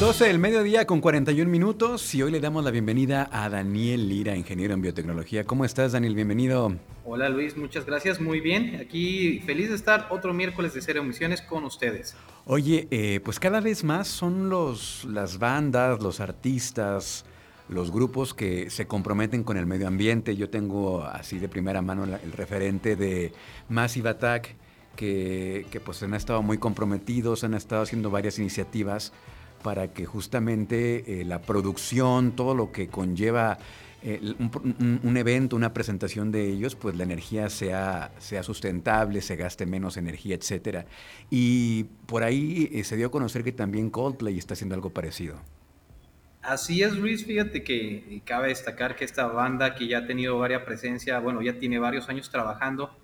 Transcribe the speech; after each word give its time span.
12 0.00 0.24
del 0.24 0.40
mediodía 0.40 0.86
con 0.86 1.00
41 1.00 1.48
minutos 1.48 2.14
y 2.16 2.22
hoy 2.22 2.32
le 2.32 2.40
damos 2.40 2.64
la 2.64 2.72
bienvenida 2.72 3.28
a 3.30 3.48
Daniel 3.48 4.08
Lira, 4.08 4.34
ingeniero 4.34 4.74
en 4.74 4.82
biotecnología. 4.82 5.44
¿Cómo 5.44 5.64
estás, 5.64 5.92
Daniel? 5.92 6.16
Bienvenido. 6.16 6.74
Hola 7.04 7.28
Luis, 7.28 7.56
muchas 7.56 7.86
gracias, 7.86 8.20
muy 8.20 8.40
bien. 8.40 8.76
Aquí 8.80 9.38
feliz 9.46 9.68
de 9.68 9.76
estar 9.76 10.08
otro 10.10 10.34
miércoles 10.34 10.74
de 10.74 10.82
Cero 10.82 11.00
Emisiones 11.00 11.42
con 11.42 11.62
ustedes. 11.62 12.16
Oye, 12.44 12.88
eh, 12.90 13.20
pues 13.24 13.38
cada 13.38 13.60
vez 13.60 13.84
más 13.84 14.08
son 14.08 14.48
los, 14.50 15.04
las 15.04 15.38
bandas, 15.38 16.02
los 16.02 16.18
artistas, 16.18 17.24
los 17.68 17.92
grupos 17.92 18.34
que 18.34 18.70
se 18.70 18.88
comprometen 18.88 19.44
con 19.44 19.56
el 19.56 19.66
medio 19.66 19.86
ambiente. 19.86 20.34
Yo 20.34 20.50
tengo 20.50 21.04
así 21.04 21.38
de 21.38 21.48
primera 21.48 21.82
mano 21.82 22.02
el 22.04 22.32
referente 22.32 22.96
de 22.96 23.32
Massive 23.68 24.10
Attack, 24.10 24.56
que, 24.96 25.66
que 25.70 25.78
pues 25.78 26.02
han 26.02 26.14
estado 26.14 26.42
muy 26.42 26.58
comprometidos, 26.58 27.44
han 27.44 27.54
estado 27.54 27.82
haciendo 27.82 28.10
varias 28.10 28.40
iniciativas 28.40 29.12
para 29.64 29.94
que 29.94 30.04
justamente 30.04 31.20
eh, 31.22 31.24
la 31.24 31.40
producción, 31.40 32.36
todo 32.36 32.54
lo 32.54 32.70
que 32.70 32.88
conlleva 32.88 33.56
eh, 34.02 34.20
un, 35.02 35.16
evento, 35.16 35.56
una 35.56 35.72
presentación 35.72 36.30
de 36.30 36.46
ellos, 36.46 36.76
pues 36.76 36.94
la 36.94 37.04
energía 37.04 37.48
sea, 37.48 38.12
sea 38.18 38.42
sustentable, 38.42 39.22
se 39.22 39.36
gaste 39.36 39.64
menos 39.64 39.96
energía, 39.96 40.34
etcétera. 40.34 40.84
Y 41.30 41.84
por 42.04 42.24
ahí 42.24 42.68
eh, 42.74 42.84
se 42.84 42.96
dio 42.98 43.06
a 43.06 43.10
conocer 43.10 43.42
que 43.42 43.52
también 43.52 43.88
Coldplay 43.88 44.36
está 44.36 44.52
haciendo 44.52 44.74
algo 44.74 44.90
parecido. 44.90 45.36
Así 46.42 46.82
es, 46.82 46.94
Luis. 46.94 47.24
Fíjate 47.24 47.64
que 47.64 48.20
cabe 48.26 48.48
destacar 48.48 48.96
que 48.96 49.06
esta 49.06 49.28
banda 49.28 49.74
que 49.74 49.88
ya 49.88 50.00
ha 50.00 50.06
tenido 50.06 50.38
varias 50.38 50.64
presencia, 50.64 51.18
bueno, 51.20 51.40
ya 51.40 51.58
tiene 51.58 51.78
varios 51.78 52.10
años 52.10 52.30
trabajando, 52.30 52.94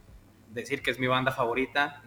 decir 0.53 0.83
que 0.83 0.91
es 0.91 0.99
mi 0.99 1.07
banda 1.07 1.33
favorita, 1.33 2.03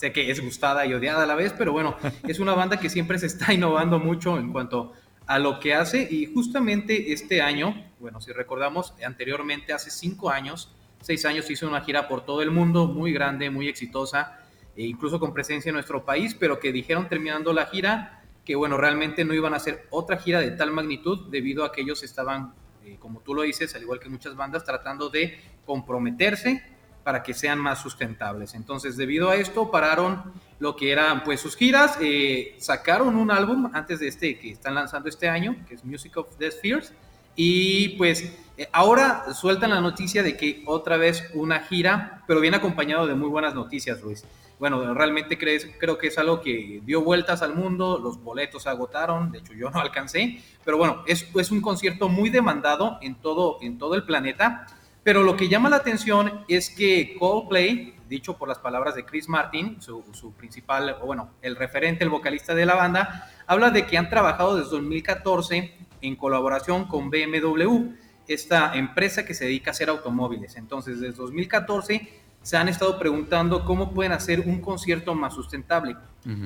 sé 0.00 0.12
que 0.12 0.30
es 0.30 0.40
gustada 0.40 0.86
y 0.86 0.94
odiada 0.94 1.24
a 1.24 1.26
la 1.26 1.34
vez, 1.34 1.52
pero 1.56 1.72
bueno, 1.72 1.94
es 2.26 2.40
una 2.40 2.54
banda 2.54 2.80
que 2.80 2.88
siempre 2.88 3.18
se 3.18 3.26
está 3.26 3.52
innovando 3.52 3.98
mucho 3.98 4.38
en 4.38 4.50
cuanto 4.50 4.94
a 5.26 5.38
lo 5.38 5.60
que 5.60 5.74
hace. 5.74 6.08
Y 6.10 6.24
justamente 6.32 7.12
este 7.12 7.42
año, 7.42 7.74
bueno, 7.98 8.18
si 8.22 8.32
recordamos, 8.32 8.94
anteriormente, 9.04 9.74
hace 9.74 9.90
cinco 9.90 10.30
años, 10.30 10.74
seis 11.02 11.26
años 11.26 11.50
hizo 11.50 11.68
una 11.68 11.82
gira 11.82 12.08
por 12.08 12.24
todo 12.24 12.40
el 12.40 12.50
mundo, 12.50 12.86
muy 12.86 13.12
grande, 13.12 13.50
muy 13.50 13.68
exitosa, 13.68 14.38
e 14.74 14.84
incluso 14.84 15.20
con 15.20 15.34
presencia 15.34 15.68
en 15.68 15.74
nuestro 15.74 16.06
país, 16.06 16.34
pero 16.34 16.58
que 16.60 16.72
dijeron 16.72 17.06
terminando 17.06 17.52
la 17.52 17.66
gira 17.66 18.22
que, 18.46 18.56
bueno, 18.56 18.78
realmente 18.78 19.26
no 19.26 19.34
iban 19.34 19.52
a 19.52 19.58
hacer 19.58 19.86
otra 19.90 20.16
gira 20.16 20.40
de 20.40 20.52
tal 20.52 20.72
magnitud 20.72 21.28
debido 21.30 21.62
a 21.62 21.72
que 21.72 21.82
ellos 21.82 22.02
estaban, 22.02 22.54
eh, 22.86 22.96
como 22.98 23.20
tú 23.20 23.34
lo 23.34 23.42
dices, 23.42 23.74
al 23.74 23.82
igual 23.82 24.00
que 24.00 24.08
muchas 24.08 24.34
bandas, 24.34 24.64
tratando 24.64 25.10
de 25.10 25.38
comprometerse 25.66 26.79
para 27.10 27.24
que 27.24 27.34
sean 27.34 27.58
más 27.58 27.82
sustentables. 27.82 28.54
Entonces, 28.54 28.96
debido 28.96 29.30
a 29.30 29.34
esto, 29.34 29.68
pararon 29.68 30.32
lo 30.60 30.76
que 30.76 30.92
eran 30.92 31.24
pues 31.24 31.40
sus 31.40 31.56
giras, 31.56 31.98
eh, 32.00 32.54
sacaron 32.60 33.16
un 33.16 33.32
álbum 33.32 33.68
antes 33.74 33.98
de 33.98 34.06
este 34.06 34.38
que 34.38 34.52
están 34.52 34.76
lanzando 34.76 35.08
este 35.08 35.28
año, 35.28 35.56
que 35.66 35.74
es 35.74 35.84
Music 35.84 36.16
of 36.18 36.28
the 36.38 36.48
Spheres, 36.52 36.92
y 37.34 37.96
pues 37.98 38.32
eh, 38.56 38.68
ahora 38.70 39.34
sueltan 39.34 39.70
la 39.70 39.80
noticia 39.80 40.22
de 40.22 40.36
que 40.36 40.62
otra 40.66 40.98
vez 40.98 41.28
una 41.34 41.58
gira, 41.58 42.22
pero 42.28 42.38
viene 42.38 42.58
acompañado 42.58 43.08
de 43.08 43.16
muy 43.16 43.28
buenas 43.28 43.56
noticias, 43.56 44.00
Luis. 44.00 44.24
Bueno, 44.60 44.94
realmente 44.94 45.36
crees, 45.36 45.66
creo 45.80 45.98
que 45.98 46.06
es 46.06 46.18
algo 46.18 46.40
que 46.40 46.80
dio 46.84 47.02
vueltas 47.02 47.42
al 47.42 47.56
mundo, 47.56 47.98
los 47.98 48.22
boletos 48.22 48.62
se 48.62 48.68
agotaron, 48.68 49.32
de 49.32 49.38
hecho 49.38 49.52
yo 49.52 49.68
no 49.68 49.80
alcancé, 49.80 50.40
pero 50.64 50.76
bueno, 50.76 51.02
es, 51.08 51.26
es 51.34 51.50
un 51.50 51.60
concierto 51.60 52.08
muy 52.08 52.30
demandado 52.30 52.98
en 53.02 53.16
todo, 53.16 53.58
en 53.62 53.78
todo 53.78 53.96
el 53.96 54.04
planeta 54.04 54.68
pero 55.02 55.22
lo 55.22 55.36
que 55.36 55.48
llama 55.48 55.70
la 55.70 55.76
atención 55.76 56.44
es 56.48 56.70
que 56.70 57.16
Coldplay, 57.18 57.94
dicho 58.08 58.36
por 58.36 58.48
las 58.48 58.58
palabras 58.58 58.94
de 58.94 59.04
Chris 59.04 59.28
Martin, 59.28 59.80
su, 59.80 60.34
principal, 60.36 60.96
o 61.00 61.06
bueno, 61.06 61.30
el 61.42 61.56
referente, 61.56 62.04
el 62.04 62.10
vocalista 62.10 62.54
de 62.54 62.66
la 62.66 62.74
banda, 62.74 63.30
habla 63.46 63.70
de 63.70 63.86
que 63.86 63.96
han 63.96 64.10
trabajado 64.10 64.56
desde 64.56 64.70
2014 64.70 65.74
en 66.02 66.16
colaboración 66.16 66.86
con 66.86 67.10
BMW, 67.10 67.92
esta 68.28 68.74
empresa 68.74 69.24
que 69.24 69.34
se 69.34 69.46
dedica 69.46 69.70
a 69.70 69.72
hacer 69.72 69.88
automóviles. 69.88 70.56
Entonces, 70.56 71.00
desde 71.00 71.16
2014 71.16 72.20
se 72.42 72.56
han 72.56 72.68
estado 72.68 72.98
preguntando 72.98 73.64
cómo 73.64 73.92
pueden 73.92 74.12
hacer 74.12 74.40
un 74.40 74.60
concierto 74.60 75.14
más 75.14 75.34
sustentable. 75.34 75.96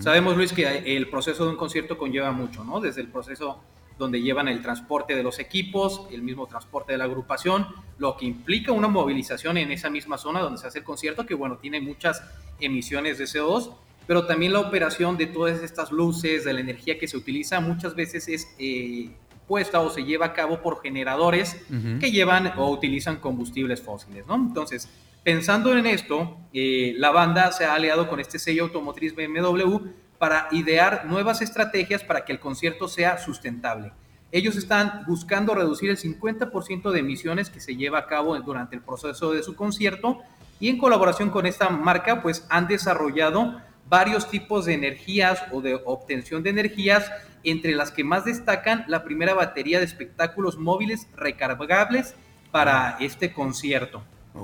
Sabemos, 0.00 0.36
Luis, 0.36 0.52
que 0.52 0.96
el 0.96 1.08
proceso 1.08 1.44
de 1.44 1.50
un 1.50 1.56
concierto 1.56 1.98
conlleva 1.98 2.32
mucho, 2.32 2.64
¿no? 2.64 2.80
Desde 2.80 3.00
el 3.00 3.08
proceso 3.08 3.60
donde 3.98 4.20
llevan 4.20 4.48
el 4.48 4.60
transporte 4.60 5.14
de 5.14 5.22
los 5.22 5.38
equipos, 5.38 6.06
el 6.10 6.22
mismo 6.22 6.46
transporte 6.46 6.92
de 6.92 6.98
la 6.98 7.04
agrupación, 7.04 7.66
lo 7.98 8.16
que 8.16 8.26
implica 8.26 8.72
una 8.72 8.88
movilización 8.88 9.56
en 9.56 9.70
esa 9.70 9.90
misma 9.90 10.18
zona 10.18 10.40
donde 10.40 10.58
se 10.58 10.66
hace 10.66 10.80
el 10.80 10.84
concierto, 10.84 11.26
que 11.26 11.34
bueno, 11.34 11.58
tiene 11.58 11.80
muchas 11.80 12.22
emisiones 12.60 13.18
de 13.18 13.24
CO2, 13.24 13.72
pero 14.06 14.26
también 14.26 14.52
la 14.52 14.60
operación 14.60 15.16
de 15.16 15.26
todas 15.26 15.62
estas 15.62 15.92
luces, 15.92 16.44
de 16.44 16.52
la 16.52 16.60
energía 16.60 16.98
que 16.98 17.08
se 17.08 17.16
utiliza, 17.16 17.60
muchas 17.60 17.94
veces 17.94 18.28
es 18.28 18.54
eh, 18.58 19.10
puesta 19.46 19.80
o 19.80 19.90
se 19.90 20.04
lleva 20.04 20.26
a 20.26 20.32
cabo 20.32 20.60
por 20.60 20.82
generadores 20.82 21.64
que 22.00 22.10
llevan 22.10 22.52
o 22.58 22.70
utilizan 22.70 23.16
combustibles 23.16 23.82
fósiles, 23.82 24.26
¿no? 24.26 24.34
Entonces, 24.34 24.88
pensando 25.22 25.76
en 25.76 25.86
esto, 25.86 26.38
eh, 26.52 26.94
la 26.96 27.10
banda 27.10 27.52
se 27.52 27.64
ha 27.64 27.74
aliado 27.74 28.08
con 28.08 28.20
este 28.20 28.38
sello 28.38 28.64
automotriz 28.64 29.14
BMW 29.14 29.76
para 30.24 30.48
idear 30.52 31.04
nuevas 31.04 31.42
estrategias 31.42 32.02
para 32.02 32.24
que 32.24 32.32
el 32.32 32.40
concierto 32.40 32.88
sea 32.88 33.18
sustentable. 33.18 33.92
Ellos 34.32 34.56
están 34.56 35.04
buscando 35.06 35.54
reducir 35.54 35.90
el 35.90 35.98
50% 35.98 36.92
de 36.92 37.00
emisiones 37.00 37.50
que 37.50 37.60
se 37.60 37.76
lleva 37.76 37.98
a 37.98 38.06
cabo 38.06 38.34
durante 38.40 38.74
el 38.74 38.80
proceso 38.80 39.32
de 39.32 39.42
su 39.42 39.54
concierto 39.54 40.20
y 40.58 40.70
en 40.70 40.78
colaboración 40.78 41.28
con 41.28 41.44
esta 41.44 41.68
marca 41.68 42.22
pues 42.22 42.46
han 42.48 42.68
desarrollado 42.68 43.60
varios 43.86 44.30
tipos 44.30 44.64
de 44.64 44.72
energías 44.72 45.42
o 45.52 45.60
de 45.60 45.78
obtención 45.84 46.42
de 46.42 46.48
energías, 46.48 47.12
entre 47.42 47.74
las 47.74 47.90
que 47.90 48.02
más 48.02 48.24
destacan 48.24 48.86
la 48.88 49.04
primera 49.04 49.34
batería 49.34 49.78
de 49.78 49.84
espectáculos 49.84 50.56
móviles 50.56 51.06
recargables 51.18 52.14
para 52.50 52.96
este 52.98 53.34
concierto. 53.34 54.02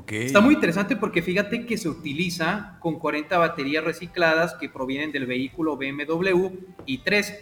Está 0.09 0.41
muy 0.41 0.55
interesante 0.55 0.95
porque 0.95 1.21
fíjate 1.21 1.67
que 1.67 1.77
se 1.77 1.89
utiliza 1.89 2.77
con 2.78 3.01
40 3.01 3.37
baterías 3.39 3.83
recicladas 3.83 4.55
que 4.55 4.69
provienen 4.69 5.11
del 5.11 5.27
vehículo 5.27 5.77
BMW 5.77 6.49
i3. 6.87 7.39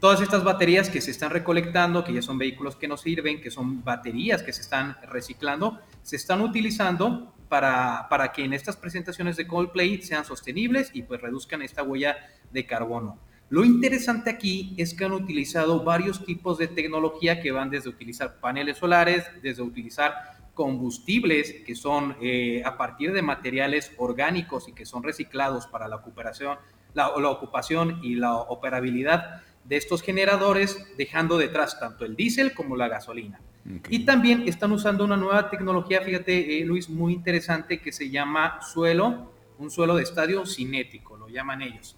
Todas 0.00 0.22
estas 0.22 0.44
baterías 0.44 0.88
que 0.88 1.02
se 1.02 1.10
están 1.10 1.30
recolectando, 1.30 2.04
que 2.04 2.14
ya 2.14 2.22
son 2.22 2.38
vehículos 2.38 2.76
que 2.76 2.88
no 2.88 2.96
sirven, 2.96 3.42
que 3.42 3.50
son 3.50 3.84
baterías 3.84 4.42
que 4.42 4.52
se 4.52 4.62
están 4.62 4.96
reciclando, 5.10 5.78
se 6.02 6.16
están 6.16 6.40
utilizando 6.40 7.34
para, 7.50 8.06
para 8.08 8.32
que 8.32 8.44
en 8.44 8.54
estas 8.54 8.76
presentaciones 8.76 9.36
de 9.36 9.46
Coldplay 9.46 10.00
sean 10.00 10.24
sostenibles 10.24 10.90
y 10.94 11.02
pues 11.02 11.20
reduzcan 11.20 11.60
esta 11.60 11.82
huella 11.82 12.16
de 12.50 12.64
carbono. 12.64 13.18
Lo 13.50 13.64
interesante 13.64 14.30
aquí 14.30 14.74
es 14.76 14.94
que 14.94 15.04
han 15.04 15.12
utilizado 15.12 15.82
varios 15.82 16.24
tipos 16.24 16.58
de 16.58 16.68
tecnología 16.68 17.40
que 17.40 17.50
van 17.50 17.70
desde 17.70 17.88
utilizar 17.88 18.40
paneles 18.40 18.76
solares, 18.76 19.24
desde 19.42 19.62
utilizar 19.62 20.37
combustibles 20.58 21.54
que 21.64 21.76
son 21.76 22.16
eh, 22.20 22.62
a 22.64 22.76
partir 22.76 23.12
de 23.12 23.22
materiales 23.22 23.92
orgánicos 23.96 24.68
y 24.68 24.72
que 24.72 24.84
son 24.84 25.04
reciclados 25.04 25.68
para 25.68 25.86
la 25.86 25.94
ocupación, 25.94 26.58
la, 26.94 27.10
ocupación 27.10 28.00
y 28.02 28.16
la 28.16 28.34
operabilidad 28.34 29.44
de 29.62 29.76
estos 29.76 30.02
generadores, 30.02 30.76
dejando 30.96 31.38
detrás 31.38 31.78
tanto 31.78 32.04
el 32.04 32.16
diésel 32.16 32.54
como 32.54 32.74
la 32.74 32.88
gasolina. 32.88 33.40
Y 33.88 34.04
también 34.04 34.48
están 34.48 34.72
usando 34.72 35.04
una 35.04 35.16
nueva 35.16 35.48
tecnología, 35.48 36.00
fíjate, 36.00 36.60
eh, 36.60 36.64
Luis, 36.64 36.90
muy 36.90 37.12
interesante 37.12 37.80
que 37.80 37.92
se 37.92 38.10
llama 38.10 38.58
suelo, 38.60 39.30
un 39.60 39.70
suelo 39.70 39.94
de 39.94 40.02
estadio 40.02 40.44
cinético, 40.44 41.16
lo 41.16 41.28
llaman 41.28 41.62
ellos. 41.62 41.96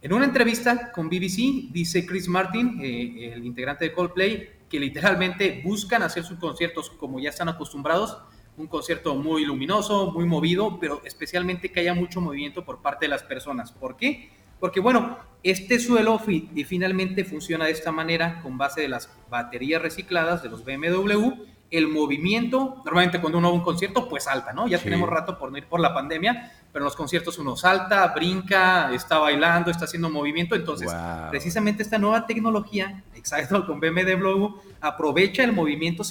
En 0.00 0.12
una 0.12 0.24
entrevista 0.24 0.92
con 0.92 1.08
BBC, 1.08 1.72
dice 1.72 2.06
Chris 2.06 2.28
Martin, 2.28 2.78
eh, 2.80 3.32
el 3.34 3.44
integrante 3.44 3.86
de 3.86 3.92
Coldplay, 3.92 4.50
que 4.72 4.80
literalmente 4.80 5.60
buscan 5.62 6.02
hacer 6.02 6.24
sus 6.24 6.38
conciertos 6.38 6.88
como 6.88 7.20
ya 7.20 7.28
están 7.28 7.50
acostumbrados, 7.50 8.16
un 8.56 8.68
concierto 8.68 9.14
muy 9.14 9.44
luminoso, 9.44 10.10
muy 10.12 10.24
movido, 10.24 10.78
pero 10.80 11.02
especialmente 11.04 11.70
que 11.70 11.80
haya 11.80 11.92
mucho 11.92 12.22
movimiento 12.22 12.64
por 12.64 12.80
parte 12.80 13.04
de 13.04 13.10
las 13.10 13.22
personas. 13.22 13.70
¿Por 13.70 13.98
qué? 13.98 14.30
Porque 14.62 14.78
bueno, 14.78 15.18
este 15.42 15.80
suelo 15.80 16.20
finalmente 16.20 17.24
funciona 17.24 17.64
de 17.64 17.72
esta 17.72 17.90
manera 17.90 18.40
con 18.42 18.56
base 18.56 18.80
de 18.80 18.86
las 18.86 19.10
baterías 19.28 19.82
recicladas 19.82 20.40
de 20.40 20.50
los 20.50 20.64
BMW 20.64 21.30
el 21.72 21.88
movimiento, 21.88 22.80
normalmente 22.84 23.20
cuando 23.20 23.38
uno 23.38 23.48
va 23.48 23.54
a 23.54 23.56
un 23.56 23.64
concierto, 23.64 24.08
pues 24.08 24.22
salta, 24.22 24.52
¿no? 24.52 24.68
Ya 24.68 24.78
tenemos 24.78 25.08
rato 25.08 25.36
por 25.36 25.50
no 25.50 25.58
ir 25.58 25.64
por 25.64 25.80
la 25.80 25.92
pandemia, 25.92 26.52
pero 26.70 26.84
en 26.84 26.84
los 26.84 26.94
conciertos 26.94 27.40
uno 27.40 27.56
salta, 27.56 28.06
brinca, 28.14 28.94
está 28.94 29.18
bailando, 29.18 29.72
está 29.72 29.86
haciendo 29.86 30.08
movimiento. 30.10 30.54
Entonces, 30.54 30.88
precisamente 31.28 31.82
esta 31.82 31.98
nueva 31.98 32.24
tecnología, 32.28 33.02
exacto, 33.16 33.66
con 33.66 33.80
BMW, 33.80 34.46
aprovecha 34.80 35.42
el 35.42 35.52
movimiento 35.52 36.04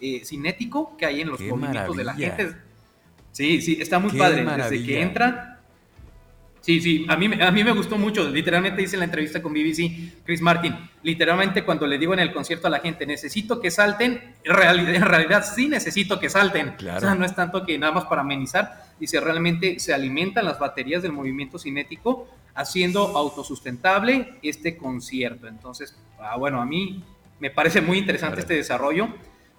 eh, 0.00 0.22
cinético 0.26 0.94
que 0.98 1.06
hay 1.06 1.22
en 1.22 1.30
los 1.30 1.40
movimientos 1.40 1.96
de 1.96 2.04
la 2.04 2.12
gente. 2.12 2.56
Sí, 3.32 3.62
sí, 3.62 3.78
está 3.80 3.98
muy 3.98 4.12
padre. 4.12 4.44
Desde 4.44 4.84
que 4.84 5.00
entra, 5.00 5.53
Sí, 6.64 6.80
sí, 6.80 7.04
a 7.10 7.16
mí, 7.18 7.28
a 7.42 7.50
mí 7.50 7.62
me 7.62 7.72
gustó 7.72 7.98
mucho. 7.98 8.26
Literalmente 8.30 8.80
dice 8.80 8.96
en 8.96 9.00
la 9.00 9.04
entrevista 9.04 9.42
con 9.42 9.52
BBC, 9.52 10.22
Chris 10.24 10.40
Martin, 10.40 10.74
literalmente 11.02 11.62
cuando 11.62 11.86
le 11.86 11.98
digo 11.98 12.14
en 12.14 12.20
el 12.20 12.32
concierto 12.32 12.68
a 12.68 12.70
la 12.70 12.78
gente, 12.78 13.04
necesito 13.04 13.60
que 13.60 13.70
salten, 13.70 14.34
en 14.42 14.54
realidad, 14.54 14.94
en 14.94 15.02
realidad 15.02 15.44
sí 15.44 15.68
necesito 15.68 16.18
que 16.18 16.30
salten. 16.30 16.72
Claro. 16.78 16.96
O 16.96 17.00
sea, 17.02 17.14
no 17.16 17.26
es 17.26 17.34
tanto 17.34 17.66
que 17.66 17.76
nada 17.76 17.92
más 17.92 18.04
para 18.04 18.22
amenizar, 18.22 18.82
dice, 18.98 19.20
realmente 19.20 19.78
se 19.78 19.92
alimentan 19.92 20.46
las 20.46 20.58
baterías 20.58 21.02
del 21.02 21.12
movimiento 21.12 21.58
cinético 21.58 22.28
haciendo 22.54 23.14
autosustentable 23.14 24.38
este 24.40 24.78
concierto. 24.78 25.46
Entonces, 25.48 25.94
ah, 26.18 26.38
bueno, 26.38 26.62
a 26.62 26.64
mí 26.64 27.04
me 27.40 27.50
parece 27.50 27.82
muy 27.82 27.98
interesante 27.98 28.40
este 28.40 28.54
desarrollo. 28.54 29.10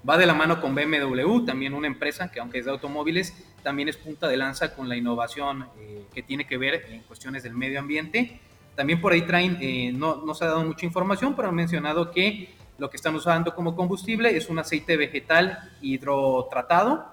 Va 0.08 0.18
de 0.18 0.28
la 0.28 0.36
mano 0.36 0.62
con 0.62 0.76
BMW, 0.76 1.46
también 1.46 1.74
una 1.74 1.88
empresa 1.88 2.30
que 2.30 2.40
aunque 2.40 2.60
es 2.60 2.66
de 2.66 2.72
automóviles, 2.72 3.34
también 3.64 3.90
es 3.90 3.98
punta 3.98 4.28
de 4.28 4.38
lanza 4.38 4.76
con 4.76 4.88
la 4.88 4.96
innovación 4.96 5.66
eh, 5.80 6.06
que 6.14 6.22
tiene 6.22 6.46
que 6.46 6.58
ver 6.58 6.86
en 6.90 7.02
cuestiones 7.02 7.42
del 7.42 7.56
medio 7.56 7.80
ambiente. 7.80 8.40
También 8.76 9.02
por 9.02 9.14
ahí 9.14 9.24
traen, 9.24 9.58
eh, 9.62 9.92
no, 9.92 10.18
no, 10.18 10.36
se 10.36 10.44
ha 10.44 10.50
dado 10.50 10.64
mucha 10.64 10.86
información, 10.86 11.36
pero 11.36 11.48
han 11.48 11.56
mencionado 11.56 12.12
que 12.12 12.54
lo 12.78 12.90
que 12.92 12.98
están 12.98 13.16
usando 13.16 13.56
como 13.56 13.76
combustible 13.76 14.38
es 14.38 14.48
un 14.48 14.60
aceite 14.60 14.96
vegetal 14.96 15.72
hidrotratado, 15.82 17.12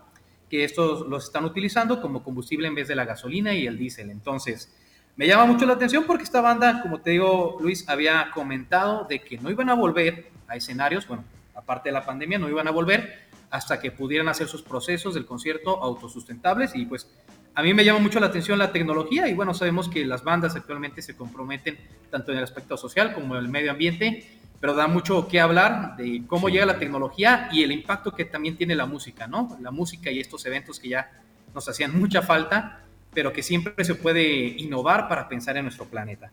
que 0.50 0.64
estos 0.64 1.06
los 1.08 1.24
están 1.24 1.46
utilizando 1.46 2.02
como 2.02 2.22
combustible 2.22 2.68
en 2.68 2.74
vez 2.74 2.88
de 2.88 2.94
la 2.96 3.06
gasolina 3.06 3.54
y 3.54 3.66
el 3.66 3.78
diésel. 3.78 4.10
Entonces, 4.10 4.70
me 5.16 5.26
llama 5.26 5.46
mucho 5.46 5.64
la 5.64 5.74
atención 5.74 6.04
porque 6.06 6.24
esta 6.24 6.42
banda, 6.42 6.82
como 6.82 7.00
te 7.00 7.12
digo, 7.12 7.56
Luis, 7.62 7.88
había 7.88 8.30
comentado 8.34 9.06
de 9.08 9.20
que 9.20 9.38
no 9.38 9.50
iban 9.50 9.70
a 9.70 9.74
volver 9.74 10.30
a 10.46 10.56
escenarios, 10.56 11.06
bueno, 11.08 11.24
aparte 11.62 11.88
de 11.88 11.92
la 11.94 12.04
pandemia, 12.04 12.38
no 12.38 12.48
iban 12.48 12.68
a 12.68 12.70
volver 12.70 13.28
hasta 13.50 13.80
que 13.80 13.90
pudieran 13.90 14.28
hacer 14.28 14.48
sus 14.48 14.62
procesos 14.62 15.14
del 15.14 15.26
concierto 15.26 15.82
autosustentables 15.82 16.74
y 16.74 16.86
pues 16.86 17.08
a 17.54 17.62
mí 17.62 17.74
me 17.74 17.84
llama 17.84 17.98
mucho 17.98 18.18
la 18.18 18.28
atención 18.28 18.58
la 18.58 18.72
tecnología 18.72 19.28
y 19.28 19.34
bueno, 19.34 19.52
sabemos 19.52 19.88
que 19.88 20.04
las 20.06 20.24
bandas 20.24 20.56
actualmente 20.56 21.02
se 21.02 21.16
comprometen 21.16 21.76
tanto 22.10 22.32
en 22.32 22.38
el 22.38 22.44
aspecto 22.44 22.76
social 22.76 23.12
como 23.12 23.36
en 23.36 23.44
el 23.44 23.50
medio 23.50 23.70
ambiente, 23.70 24.26
pero 24.58 24.74
da 24.74 24.86
mucho 24.86 25.28
que 25.28 25.38
hablar 25.38 25.96
de 25.96 26.22
cómo 26.26 26.48
llega 26.48 26.64
la 26.64 26.78
tecnología 26.78 27.48
y 27.52 27.62
el 27.62 27.72
impacto 27.72 28.12
que 28.12 28.24
también 28.24 28.56
tiene 28.56 28.74
la 28.74 28.86
música, 28.86 29.26
¿no? 29.26 29.58
La 29.60 29.70
música 29.70 30.10
y 30.10 30.20
estos 30.20 30.46
eventos 30.46 30.80
que 30.80 30.88
ya 30.88 31.10
nos 31.54 31.68
hacían 31.68 31.98
mucha 31.98 32.22
falta, 32.22 32.84
pero 33.12 33.32
que 33.32 33.42
siempre 33.42 33.84
se 33.84 33.96
puede 33.96 34.22
innovar 34.22 35.08
para 35.08 35.28
pensar 35.28 35.56
en 35.58 35.64
nuestro 35.64 35.84
planeta. 35.84 36.32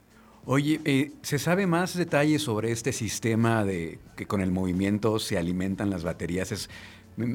Oye, 0.51 0.81
eh, 0.83 1.11
¿se 1.21 1.37
sabe 1.37 1.67
más 1.67 1.95
detalles 1.95 2.41
sobre 2.41 2.71
este 2.71 2.91
sistema 2.91 3.63
de 3.63 3.99
que 4.15 4.25
con 4.25 4.41
el 4.41 4.49
movimiento 4.49 5.19
se 5.19 5.37
alimentan 5.37 5.91
las 5.91 6.03
baterías? 6.03 6.51
Es, 6.51 6.71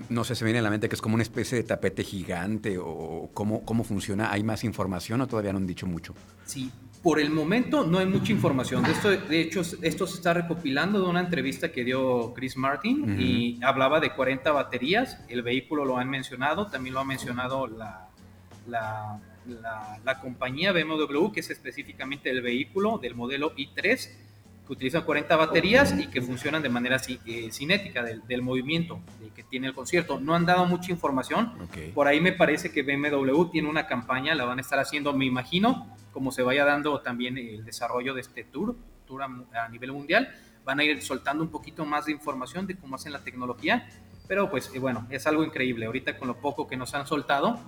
no 0.08 0.24
sé, 0.24 0.34
se 0.34 0.44
viene 0.44 0.58
a 0.58 0.62
la 0.62 0.70
mente 0.70 0.88
que 0.88 0.96
es 0.96 1.00
como 1.00 1.14
una 1.14 1.22
especie 1.22 1.56
de 1.58 1.62
tapete 1.62 2.02
gigante 2.02 2.76
o 2.76 3.30
cómo, 3.32 3.64
cómo 3.64 3.84
funciona. 3.84 4.32
¿Hay 4.32 4.42
más 4.42 4.64
información 4.64 5.20
o 5.20 5.28
todavía 5.28 5.52
no 5.52 5.58
han 5.58 5.66
dicho 5.68 5.86
mucho? 5.86 6.12
Sí, 6.44 6.72
por 7.04 7.20
el 7.20 7.30
momento 7.30 7.86
no 7.86 8.00
hay 8.00 8.06
mucha 8.06 8.32
información. 8.32 8.82
De, 8.82 8.90
esto, 8.90 9.10
de 9.10 9.40
hecho, 9.40 9.60
esto 9.60 10.08
se 10.08 10.16
está 10.16 10.34
recopilando 10.34 11.00
de 11.00 11.08
una 11.08 11.20
entrevista 11.20 11.70
que 11.70 11.84
dio 11.84 12.34
Chris 12.34 12.56
Martin 12.56 13.16
y 13.20 13.62
hablaba 13.62 14.00
de 14.00 14.10
40 14.10 14.50
baterías. 14.50 15.20
El 15.28 15.42
vehículo 15.42 15.84
lo 15.84 15.98
han 15.98 16.10
mencionado, 16.10 16.66
también 16.66 16.94
lo 16.94 17.00
ha 17.00 17.04
mencionado 17.04 17.68
la, 17.68 18.08
la 18.66 19.20
la, 19.46 20.20
compañía 20.20 20.72
BMW, 20.72 21.32
que 21.32 21.40
es 21.40 21.50
específicamente 21.50 22.30
el 22.30 22.42
vehículo 22.42 22.98
del 22.98 23.14
modelo 23.14 23.54
i3, 23.56 24.10
que 24.66 24.72
utiliza 24.72 25.02
40 25.02 25.36
baterías 25.36 25.94
y 25.98 26.06
que 26.08 26.22
funcionan 26.22 26.62
de 26.62 26.70
manera 26.70 27.00
eh, 27.26 27.50
cinética 27.52 28.02
del, 28.02 28.42
movimiento 28.42 29.00
que 29.34 29.42
tiene 29.42 29.66
el 29.66 29.74
concierto. 29.74 30.18
No 30.18 30.34
han 30.34 30.46
dado 30.46 30.64
mucha 30.66 30.90
información. 30.90 31.52
Por 31.94 32.06
ahí 32.08 32.20
me 32.20 32.32
parece 32.32 32.72
que 32.72 32.82
BMW 32.82 33.44
tiene 33.50 33.68
una 33.68 33.86
campaña, 33.86 34.34
la 34.34 34.44
van 34.44 34.58
a 34.58 34.62
estar 34.62 34.78
haciendo, 34.78 35.12
me 35.12 35.26
imagino, 35.26 35.94
como 36.12 36.32
se 36.32 36.42
vaya 36.42 36.64
dando 36.64 37.00
también 37.00 37.36
el 37.36 37.64
desarrollo 37.64 38.14
de 38.14 38.22
este 38.22 38.44
tour, 38.44 38.76
tour 39.06 39.22
a, 39.22 39.64
a 39.64 39.68
nivel 39.68 39.92
mundial. 39.92 40.34
Van 40.64 40.80
a 40.80 40.84
ir 40.84 41.02
soltando 41.02 41.44
un 41.44 41.50
poquito 41.50 41.84
más 41.84 42.06
de 42.06 42.12
información 42.12 42.66
de 42.66 42.76
cómo 42.76 42.96
hacen 42.96 43.12
la 43.12 43.22
tecnología. 43.22 43.86
Pero 44.26 44.50
pues 44.50 44.70
eh, 44.74 44.78
bueno, 44.78 45.06
es 45.10 45.26
algo 45.26 45.44
increíble. 45.44 45.86
Ahorita 45.86 46.16
con 46.16 46.28
lo 46.28 46.36
poco 46.36 46.66
que 46.66 46.76
nos 46.76 46.94
han 46.94 47.06
soltado, 47.06 47.60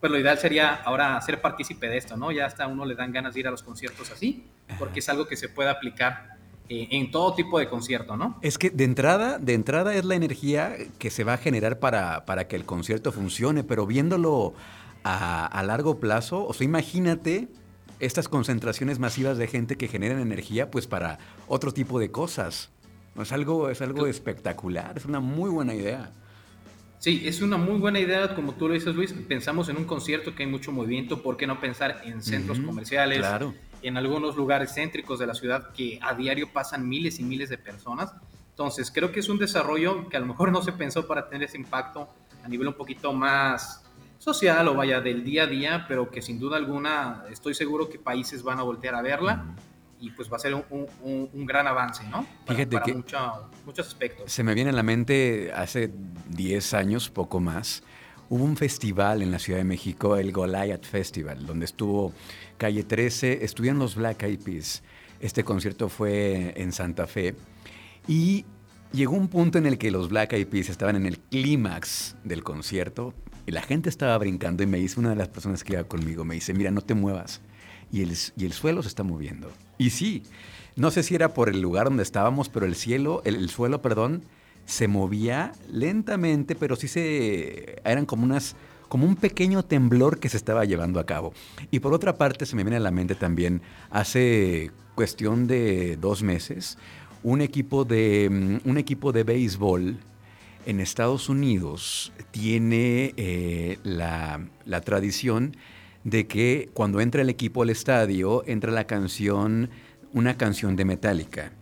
pues 0.00 0.12
lo 0.12 0.18
ideal 0.18 0.38
sería 0.38 0.74
ahora 0.74 1.20
ser 1.20 1.40
partícipe 1.40 1.88
de 1.88 1.96
esto, 1.96 2.16
¿no? 2.16 2.30
Ya 2.30 2.46
hasta 2.46 2.64
a 2.64 2.66
uno 2.68 2.84
le 2.84 2.94
dan 2.94 3.12
ganas 3.12 3.34
de 3.34 3.40
ir 3.40 3.48
a 3.48 3.50
los 3.50 3.62
conciertos 3.62 4.10
así, 4.10 4.44
porque 4.78 5.00
es 5.00 5.08
algo 5.08 5.26
que 5.26 5.36
se 5.36 5.48
puede 5.48 5.70
aplicar 5.70 6.38
eh, 6.68 6.88
en 6.90 7.10
todo 7.10 7.34
tipo 7.34 7.58
de 7.58 7.68
concierto, 7.68 8.16
¿no? 8.16 8.38
Es 8.42 8.58
que 8.58 8.70
de 8.70 8.84
entrada, 8.84 9.38
de 9.38 9.54
entrada 9.54 9.94
es 9.94 10.04
la 10.04 10.14
energía 10.14 10.76
que 10.98 11.10
se 11.10 11.24
va 11.24 11.34
a 11.34 11.38
generar 11.38 11.78
para, 11.78 12.26
para 12.26 12.46
que 12.46 12.56
el 12.56 12.64
concierto 12.64 13.10
funcione, 13.10 13.64
pero 13.64 13.86
viéndolo 13.86 14.54
a, 15.02 15.62
largo 15.64 15.98
plazo, 15.98 16.46
o 16.46 16.52
sea, 16.52 16.64
imagínate 16.64 17.48
estas 18.00 18.28
concentraciones 18.28 18.98
masivas 18.98 19.38
de 19.38 19.46
gente 19.46 19.76
que 19.76 19.88
generan 19.88 20.20
energía, 20.20 20.70
pues 20.70 20.86
para 20.86 21.18
otro 21.46 21.72
tipo 21.72 21.98
de 21.98 22.10
cosas. 22.10 22.70
Es 23.20 23.32
algo, 23.32 23.70
es 23.70 23.80
algo 23.82 24.06
espectacular, 24.06 24.96
es 24.96 25.04
una 25.04 25.20
muy 25.20 25.50
buena 25.50 25.74
idea. 25.74 26.12
Sí, 26.98 27.22
es 27.26 27.42
una 27.42 27.56
muy 27.56 27.78
buena 27.78 28.00
idea, 28.00 28.34
como 28.34 28.54
tú 28.54 28.66
lo 28.66 28.74
dices, 28.74 28.94
Luis. 28.94 29.12
Pensamos 29.12 29.68
en 29.68 29.76
un 29.76 29.84
concierto 29.84 30.34
que 30.34 30.42
hay 30.42 30.48
mucho 30.48 30.72
movimiento, 30.72 31.22
¿por 31.22 31.36
qué 31.36 31.46
no 31.46 31.60
pensar 31.60 32.02
en 32.04 32.22
centros 32.22 32.58
comerciales? 32.58 33.24
En 33.82 33.96
algunos 33.96 34.36
lugares 34.36 34.74
céntricos 34.74 35.20
de 35.20 35.26
la 35.26 35.34
ciudad 35.34 35.72
que 35.72 36.00
a 36.02 36.14
diario 36.14 36.52
pasan 36.52 36.88
miles 36.88 37.20
y 37.20 37.22
miles 37.22 37.48
de 37.50 37.58
personas. 37.58 38.12
Entonces, 38.50 38.90
creo 38.90 39.12
que 39.12 39.20
es 39.20 39.28
un 39.28 39.38
desarrollo 39.38 40.08
que 40.08 40.16
a 40.16 40.20
lo 40.20 40.26
mejor 40.26 40.50
no 40.50 40.60
se 40.62 40.72
pensó 40.72 41.06
para 41.06 41.28
tener 41.28 41.48
ese 41.48 41.56
impacto 41.56 42.08
a 42.44 42.48
nivel 42.48 42.66
un 42.66 42.74
poquito 42.74 43.12
más 43.12 43.84
social 44.18 44.66
o 44.66 44.74
vaya 44.74 45.00
del 45.00 45.22
día 45.22 45.44
a 45.44 45.46
día, 45.46 45.84
pero 45.86 46.10
que 46.10 46.20
sin 46.20 46.40
duda 46.40 46.56
alguna 46.56 47.22
estoy 47.30 47.54
seguro 47.54 47.88
que 47.88 48.00
países 48.00 48.42
van 48.42 48.58
a 48.58 48.64
voltear 48.64 48.96
a 48.96 49.02
verla 49.02 49.54
y 50.00 50.10
pues 50.10 50.30
va 50.30 50.36
a 50.36 50.40
ser 50.40 50.54
un, 50.54 51.46
gran 51.46 51.66
avance, 51.66 52.04
¿no? 52.08 52.26
Fíjate 52.46 52.78
que 52.84 52.94
muchos 52.94 53.86
aspectos. 53.86 54.30
Se 54.30 54.42
me 54.42 54.54
viene 54.54 54.70
a 54.70 54.72
la 54.72 54.82
mente 54.82 55.52
hace 55.54 55.90
10 56.30 56.74
años, 56.74 57.10
poco 57.10 57.40
más, 57.40 57.82
hubo 58.28 58.44
un 58.44 58.56
festival 58.56 59.22
en 59.22 59.30
la 59.30 59.38
Ciudad 59.38 59.58
de 59.58 59.64
México, 59.64 60.16
el 60.16 60.32
Goliath 60.32 60.84
Festival, 60.84 61.46
donde 61.46 61.64
estuvo 61.64 62.12
Calle 62.56 62.84
13, 62.84 63.44
estuvieron 63.44 63.78
los 63.78 63.94
Black 63.94 64.22
Eyed 64.22 64.40
Peas. 64.40 64.82
Este 65.20 65.42
concierto 65.44 65.88
fue 65.88 66.54
en 66.56 66.72
Santa 66.72 67.06
Fe 67.06 67.34
y 68.06 68.44
llegó 68.92 69.16
un 69.16 69.28
punto 69.28 69.58
en 69.58 69.66
el 69.66 69.78
que 69.78 69.90
los 69.90 70.08
Black 70.08 70.32
Eyed 70.32 70.46
Peas 70.46 70.68
estaban 70.68 70.96
en 70.96 71.06
el 71.06 71.18
clímax 71.18 72.16
del 72.24 72.44
concierto 72.44 73.14
y 73.46 73.50
la 73.50 73.62
gente 73.62 73.88
estaba 73.88 74.16
brincando 74.18 74.62
y 74.62 74.66
me 74.66 74.78
dice 74.78 75.00
una 75.00 75.10
de 75.10 75.16
las 75.16 75.28
personas 75.28 75.64
que 75.64 75.72
iba 75.72 75.84
conmigo, 75.84 76.24
me 76.24 76.34
dice, 76.34 76.52
mira, 76.54 76.70
no 76.70 76.82
te 76.82 76.94
muevas. 76.94 77.40
Y 77.90 78.02
el, 78.02 78.12
y 78.36 78.44
el 78.44 78.52
suelo 78.52 78.82
se 78.82 78.88
está 78.88 79.02
moviendo. 79.02 79.50
Y 79.78 79.90
sí, 79.90 80.22
no 80.76 80.90
sé 80.90 81.02
si 81.02 81.14
era 81.14 81.34
por 81.34 81.48
el 81.48 81.60
lugar 81.60 81.86
donde 81.86 82.04
estábamos, 82.04 82.48
pero 82.48 82.64
el 82.64 82.76
cielo, 82.76 83.20
el, 83.24 83.48
suelo, 83.50 83.82
perdón, 83.82 84.22
se 84.64 84.86
movía 84.86 85.52
lentamente, 85.70 86.54
pero 86.54 86.76
sí 86.76 86.86
se 86.86 87.80
eran 87.84 88.06
como 88.06 88.24
unas 88.24 88.54
como 88.88 89.06
un 89.06 89.16
pequeño 89.16 89.64
temblor 89.64 90.18
que 90.18 90.28
se 90.28 90.36
estaba 90.36 90.64
llevando 90.64 90.98
a 91.00 91.04
cabo. 91.04 91.34
Y 91.70 91.80
por 91.80 91.92
otra 91.92 92.16
parte, 92.16 92.46
se 92.46 92.56
me 92.56 92.64
viene 92.64 92.76
a 92.76 92.80
la 92.80 92.90
mente 92.90 93.14
también, 93.14 93.60
hace 93.90 94.70
cuestión 94.94 95.46
de 95.46 95.96
dos 95.96 96.22
meses, 96.22 96.78
un 97.22 97.40
equipo 97.40 97.84
de, 97.84 98.28
mm, 98.30 98.68
un 98.68 98.78
equipo 98.78 99.12
de 99.12 99.24
béisbol 99.24 99.98
en 100.64 100.80
Estados 100.80 101.28
Unidos 101.28 102.12
tiene 102.30 103.14
eh, 103.16 103.78
la, 103.82 104.46
la 104.64 104.80
tradición 104.80 105.56
de 106.10 106.26
que 106.26 106.70
cuando 106.74 107.00
entra 107.00 107.22
el 107.22 107.28
equipo 107.28 107.62
al 107.62 107.70
estadio, 107.70 108.42
entra 108.46 108.72
la 108.72 108.86
canción, 108.86 109.70
una 110.12 110.36
canción 110.36 110.76
de 110.76 110.84
Metallica. 110.84 111.52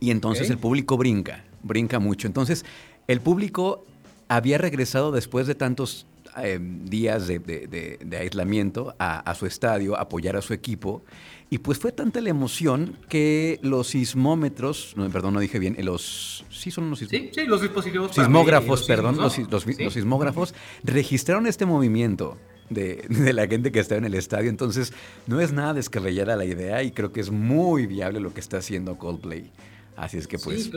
Y 0.00 0.10
entonces 0.10 0.48
el 0.50 0.58
público 0.58 0.96
brinca, 0.96 1.44
brinca 1.62 1.98
mucho. 1.98 2.26
Entonces, 2.26 2.64
el 3.06 3.20
público 3.20 3.84
había 4.28 4.58
regresado 4.58 5.12
después 5.12 5.46
de 5.46 5.54
tantos 5.54 6.06
eh, 6.40 6.58
días 6.60 7.26
de, 7.26 7.98
aislamiento 8.18 8.94
a, 8.98 9.34
su 9.34 9.46
estadio, 9.46 9.96
a 9.96 10.02
apoyar 10.02 10.36
a 10.36 10.42
su 10.42 10.54
equipo. 10.54 11.02
Y 11.50 11.58
pues 11.58 11.78
fue 11.78 11.92
tanta 11.92 12.20
la 12.20 12.28
emoción 12.28 12.96
que 13.08 13.58
los 13.62 13.88
sismómetros, 13.88 14.92
no, 14.96 15.08
perdón, 15.08 15.34
no 15.34 15.40
dije 15.40 15.58
bien, 15.58 15.76
los, 15.82 16.44
sí 16.50 16.70
son 16.70 16.90
los 16.90 16.98
sismógrafos. 16.98 17.34
Sí, 17.34 17.40
sí, 17.40 17.46
los 17.46 17.62
dispositivos. 17.62 18.14
Sismógrafos, 18.14 18.82
perdón, 18.84 19.16
los, 19.16 19.32
sismógrafos 19.32 20.54
registraron 20.84 21.46
este 21.46 21.64
movimiento 21.64 22.36
de, 22.70 23.32
la 23.32 23.46
gente 23.46 23.72
que 23.72 23.80
está 23.80 23.96
en 23.96 24.04
el 24.04 24.14
estadio. 24.14 24.50
Entonces, 24.50 24.92
no 25.26 25.40
es 25.40 25.52
nada 25.52 25.74
descabellada 25.74 26.36
la 26.36 26.44
idea 26.44 26.82
y 26.82 26.90
creo 26.90 27.12
que 27.12 27.20
es 27.20 27.30
muy 27.30 27.86
viable 27.86 28.20
lo 28.20 28.32
que 28.32 28.40
está 28.40 28.58
haciendo 28.58 28.98
Coldplay. 28.98 29.50
Así 29.96 30.16
es 30.16 30.28
que 30.28 30.38
pues, 30.38 30.70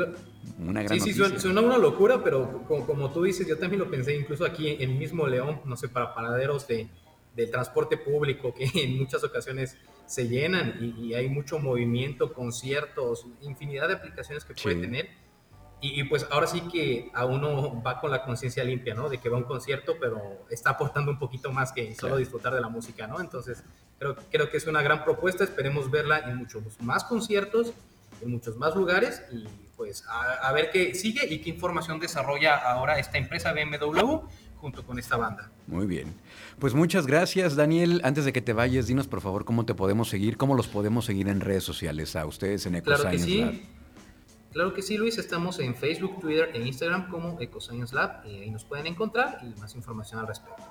una 0.59 0.81
gran 0.81 0.99
Sí, 0.99 1.13
sí, 1.13 1.21
suena, 1.37 1.61
una 1.61 1.77
locura, 1.77 2.23
pero 2.23 2.63
como, 2.67 3.11
tú 3.11 3.23
dices, 3.23 3.47
yo 3.47 3.55
también 3.57 3.79
lo 3.79 3.89
pensé, 3.89 4.15
incluso 4.15 4.43
aquí 4.45 4.77
en 4.79 4.97
mismo 4.97 5.27
León, 5.27 5.61
no 5.65 5.77
sé, 5.77 5.89
para 5.89 6.15
paraderos 6.15 6.67
de, 6.67 6.87
del 7.35 7.51
transporte 7.51 7.97
público, 7.97 8.51
que 8.53 8.65
en 8.83 8.97
muchas 8.97 9.23
ocasiones 9.23 9.77
se 10.07 10.27
llenan 10.27 10.95
y, 10.99 11.13
hay 11.13 11.29
mucho 11.29 11.59
movimiento, 11.59 12.33
conciertos, 12.33 13.27
infinidad 13.41 13.89
de 13.89 13.93
aplicaciones 13.93 14.43
que 14.43 14.55
puede 14.55 14.81
tener 14.81 15.09
y, 15.81 16.03
pues 16.03 16.27
ahora 16.29 16.45
sí 16.45 16.61
que 16.71 17.09
a 17.13 17.25
uno 17.25 17.81
va 17.81 17.99
con 17.99 18.11
la 18.11 18.23
conciencia 18.23 18.63
limpia, 18.63 18.93
¿no? 18.93 19.09
De 19.09 19.17
que 19.17 19.29
va 19.29 19.37
a 19.37 19.39
un 19.39 19.45
concierto, 19.45 19.95
pero 19.99 20.45
está 20.49 20.71
aportando 20.71 21.11
un 21.11 21.17
poquito 21.17 21.51
más 21.51 21.71
que 21.71 21.95
solo 21.95 22.17
disfrutar 22.17 22.53
de 22.53 22.61
la 22.61 22.69
música, 22.69 23.07
¿no? 23.07 23.19
Entonces, 23.19 23.63
Creo, 24.01 24.15
creo 24.31 24.49
que 24.49 24.57
es 24.57 24.65
una 24.65 24.81
gran 24.81 25.03
propuesta, 25.03 25.43
esperemos 25.43 25.91
verla 25.91 26.17
en 26.27 26.35
muchos 26.35 26.63
más 26.81 27.03
conciertos, 27.03 27.71
en 28.23 28.31
muchos 28.31 28.57
más 28.57 28.75
lugares 28.75 29.21
y 29.31 29.45
pues 29.77 30.03
a, 30.09 30.51
ver 30.53 30.71
qué 30.71 30.95
sigue 30.95 31.31
y 31.31 31.37
qué 31.37 31.51
información 31.51 31.99
desarrolla 31.99 32.55
ahora 32.55 32.97
esta 32.97 33.19
empresa 33.19 33.53
BMW 33.53 34.21
junto 34.57 34.83
con 34.83 34.97
esta 34.97 35.17
banda. 35.17 35.51
Muy 35.67 35.85
bien. 35.85 36.15
Pues 36.57 36.73
muchas 36.73 37.05
gracias, 37.05 37.55
Daniel. 37.55 38.01
Antes 38.03 38.25
de 38.25 38.33
que 38.33 38.41
te 38.41 38.53
vayas, 38.53 38.87
dinos 38.87 39.07
por 39.07 39.21
favor 39.21 39.45
cómo 39.45 39.67
te 39.67 39.75
podemos 39.75 40.09
seguir, 40.09 40.35
cómo 40.35 40.55
los 40.55 40.67
podemos 40.67 41.05
seguir 41.05 41.27
en 41.27 41.39
redes 41.39 41.63
sociales 41.63 42.15
a 42.15 42.25
ustedes 42.25 42.65
en 42.65 42.75
EcoScience 42.75 43.27
claro 43.27 43.51
Lab. 43.51 43.80
Claro 44.51 44.73
que 44.73 44.81
sí, 44.81 44.97
Luis. 44.97 45.17
Estamos 45.17 45.59
en 45.59 45.75
Facebook, 45.75 46.19
Twitter 46.19 46.49
e 46.53 46.59
Instagram 46.59 47.09
como 47.09 47.39
EcoScience 47.39 47.95
Lab 47.95 48.25
y 48.25 48.41
ahí 48.41 48.51
nos 48.51 48.65
pueden 48.65 48.87
encontrar 48.87 49.39
y 49.41 49.59
más 49.59 49.75
información 49.75 50.19
al 50.19 50.27
respecto. 50.27 50.63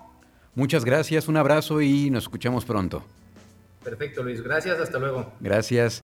Muchas 0.54 0.84
gracias, 0.84 1.28
un 1.28 1.37
abrazo 1.37 1.80
y 1.80 2.10
nos 2.10 2.25
escuchamos 2.25 2.64
pronto. 2.64 3.02
Perfecto, 3.82 4.22
Luis. 4.22 4.42
Gracias, 4.42 4.78
hasta 4.78 4.99
luego. 4.99 5.32
Gracias. 5.40 5.99